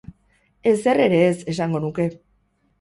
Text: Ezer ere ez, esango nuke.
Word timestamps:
Ezer 0.71 1.03
ere 1.05 1.21
ez, 1.27 1.37
esango 1.55 1.85
nuke. 1.87 2.11